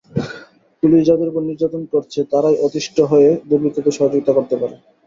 Police 0.83 1.01
যাদের 1.07 1.29
ওপর 1.29 1.43
নির্যাতন 1.43 1.81
করছে, 1.93 2.19
তারাই 2.31 2.57
অতিষ্ঠ 2.67 2.97
হয়ে 3.11 3.29
দুর্বৃত্তদের 3.49 3.95
সহযোগিতা 3.97 4.31
করতে 4.37 4.55
পারে। 4.61 4.75